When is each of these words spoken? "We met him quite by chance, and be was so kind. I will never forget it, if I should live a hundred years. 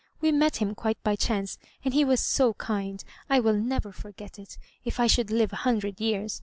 "We 0.19 0.31
met 0.31 0.55
him 0.57 0.73
quite 0.73 0.97
by 1.03 1.15
chance, 1.15 1.59
and 1.85 1.93
be 1.93 2.03
was 2.03 2.19
so 2.19 2.55
kind. 2.55 3.03
I 3.29 3.39
will 3.39 3.53
never 3.53 3.91
forget 3.91 4.39
it, 4.39 4.57
if 4.83 4.99
I 4.99 5.05
should 5.05 5.29
live 5.29 5.53
a 5.53 5.57
hundred 5.57 5.99
years. 6.01 6.39